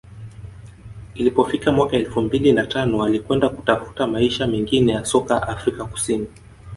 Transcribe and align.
ilipofika 1.15 1.71
mwaka 1.71 1.97
elfu 1.97 2.21
mbili 2.21 2.53
na 2.53 2.65
tano 2.67 3.03
alikwenda 3.03 3.49
kutafuta 3.49 4.07
maisha 4.07 4.47
mengine 4.47 4.91
ya 4.91 5.05
soka 5.05 5.47
Afrika 5.47 5.85
Kusini 5.85 6.27